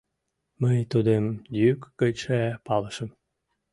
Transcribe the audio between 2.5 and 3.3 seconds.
палышым.